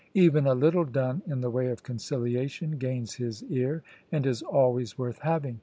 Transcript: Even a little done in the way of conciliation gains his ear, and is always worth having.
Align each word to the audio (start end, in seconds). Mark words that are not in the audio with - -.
Even 0.15 0.47
a 0.47 0.55
little 0.55 0.83
done 0.83 1.21
in 1.27 1.41
the 1.41 1.49
way 1.51 1.67
of 1.67 1.83
conciliation 1.83 2.79
gains 2.79 3.13
his 3.13 3.43
ear, 3.51 3.83
and 4.11 4.25
is 4.25 4.41
always 4.41 4.97
worth 4.97 5.19
having. 5.19 5.59